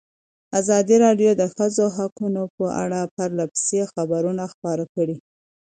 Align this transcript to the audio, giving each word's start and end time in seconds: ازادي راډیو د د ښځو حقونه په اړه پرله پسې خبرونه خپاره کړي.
ازادي 0.59 0.95
راډیو 1.05 1.31
د 1.35 1.37
د 1.41 1.43
ښځو 1.55 1.85
حقونه 1.97 2.41
په 2.55 2.65
اړه 2.83 2.99
پرله 3.15 3.45
پسې 3.53 3.81
خبرونه 3.93 4.43
خپاره 4.53 4.83
کړي. 4.93 5.15